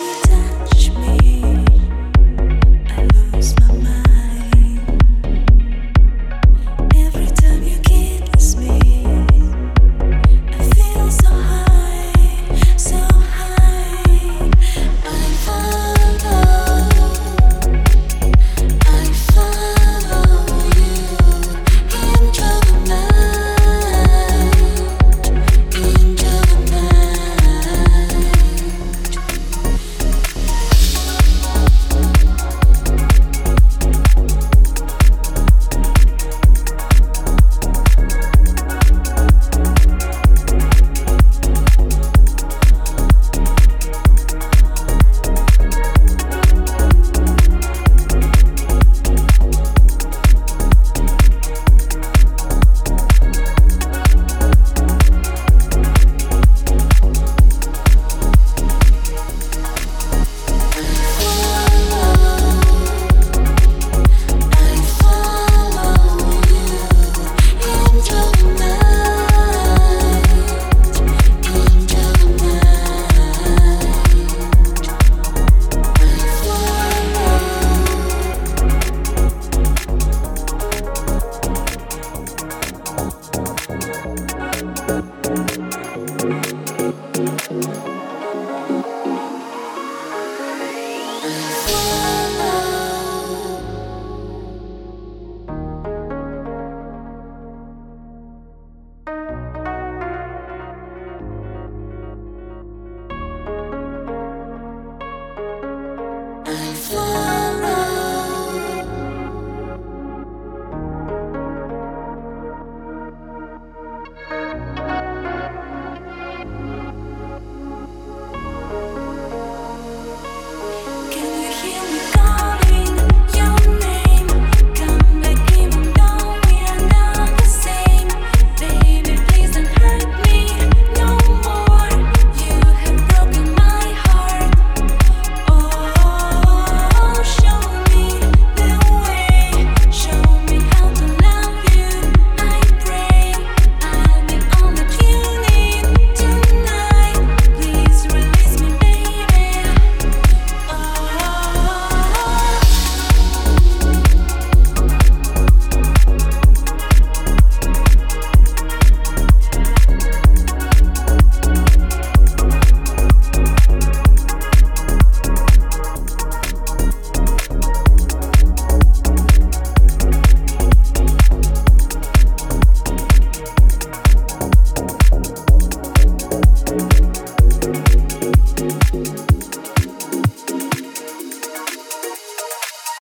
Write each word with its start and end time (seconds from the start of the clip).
touch 0.00 0.90
me. 0.96 1.19